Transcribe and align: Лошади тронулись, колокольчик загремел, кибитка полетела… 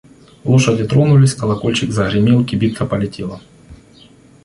Лошади 0.45 0.87
тронулись, 0.87 1.35
колокольчик 1.35 1.91
загремел, 1.91 2.43
кибитка 2.43 2.87
полетела… 2.87 3.39